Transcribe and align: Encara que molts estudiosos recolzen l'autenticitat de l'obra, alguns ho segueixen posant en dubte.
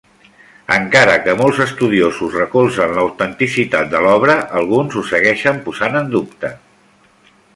Encara 0.75 1.17
que 1.25 1.35
molts 1.41 1.59
estudiosos 1.65 2.37
recolzen 2.39 2.95
l'autenticitat 2.95 3.91
de 3.93 4.01
l'obra, 4.07 4.39
alguns 4.61 4.97
ho 5.01 5.07
segueixen 5.13 5.63
posant 5.69 6.01
en 6.03 6.13
dubte. 6.17 6.53